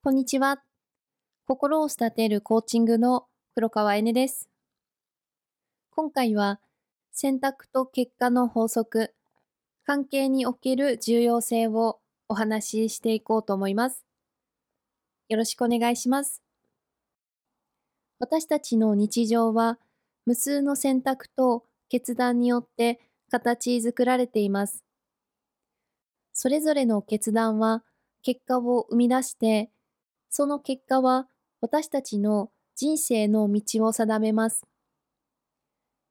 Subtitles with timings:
[0.00, 0.62] こんにちは。
[1.44, 3.26] 心を育てるコーチングの
[3.56, 4.48] 黒川えねです。
[5.90, 6.60] 今回は
[7.10, 9.12] 選択と結果の法則、
[9.84, 11.98] 関係における重要性を
[12.28, 14.04] お話ししていこうと思います。
[15.28, 16.44] よろしくお願いします。
[18.20, 19.80] 私たちの日常は
[20.26, 23.00] 無数の選択と決断によって
[23.32, 24.84] 形作られています。
[26.32, 27.82] それぞれの決断は
[28.22, 29.72] 結果を生み出して
[30.30, 31.28] その結果は
[31.60, 34.64] 私たちの人生の道を定めます。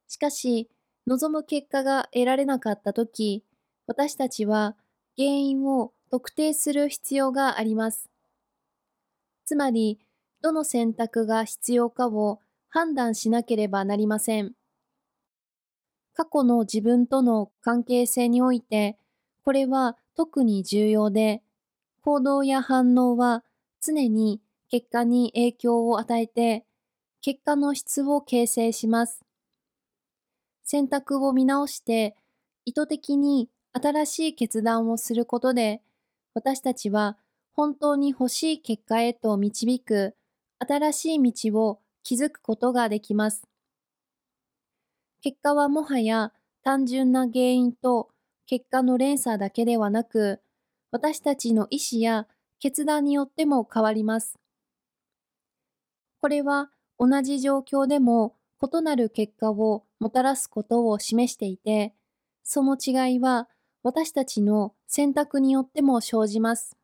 [0.07, 0.69] しかし、
[1.05, 3.43] 望む結果が得られなかったとき、
[3.85, 4.75] 私たちは
[5.17, 8.09] 原因を特定する必要があります。
[9.45, 9.99] つまり、
[10.41, 14.53] どの選択が必要かを判断しなければなりません。
[16.13, 18.97] 過去の自分との関係性において、
[19.45, 21.41] これは特に重要で、
[22.01, 23.43] 行動や反応は
[23.81, 26.65] 常に結果に影響を与えて、
[27.21, 29.23] 結果の質を形成します。
[30.63, 32.15] 選択を見直して、
[32.65, 35.81] 意図的に新しい決断をすることで、
[36.33, 37.17] 私たちは
[37.53, 40.15] 本当に欲しい結果へと導く
[40.59, 43.47] 新しい道を築くことができます。
[45.21, 46.31] 結果はもはや
[46.63, 48.09] 単純な原因と
[48.45, 50.41] 結果の連鎖だけではなく、
[50.91, 52.27] 私たちの意思や
[52.59, 54.39] 決断によっても変わります。
[56.21, 61.93] これは同じ状況でも異なる結果をもたらすことを示していて、
[62.43, 63.47] その違いは
[63.83, 66.75] 私たちの選択によっても生じます。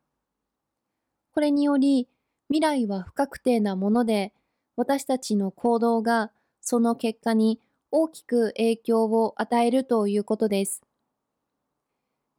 [1.32, 2.08] これにより
[2.48, 4.32] 未来は不確定なもので、
[4.76, 6.30] 私たちの行動が
[6.60, 10.82] その結果に大きく影響を与えるということです。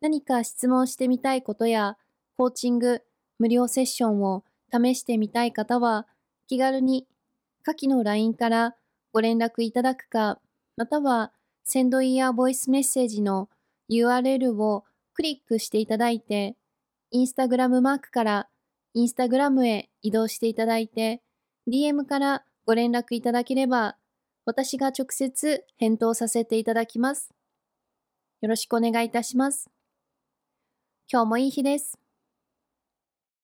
[0.02, 1.97] 何か質問してみたいことや、
[2.38, 3.02] コーチング、
[3.39, 6.08] 無料セッションを試してみたい方は、
[6.47, 7.08] 気軽に
[7.64, 8.75] 下記の LINE から
[9.11, 10.39] ご連絡いただくか、
[10.78, 11.31] または、
[11.63, 13.50] センドイヤーボイスメッセージの
[13.90, 16.56] URL をクリックしていただいて、
[17.12, 18.50] インスタグラムマークから
[18.94, 21.22] インスタグラムへ移動していただいて、
[21.68, 23.97] DM からご連絡いただければ、
[24.45, 27.31] 私が直接返答させていただきます。
[28.41, 29.72] よろしくお願いいたします。
[31.12, 32.05] 今日もいい日です。